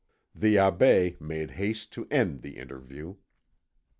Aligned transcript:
The 0.33 0.55
Abbé 0.55 1.21
made 1.21 1.51
haste 1.51 1.91
to 1.93 2.07
end 2.09 2.41
the 2.41 2.57
interview. 2.57 3.17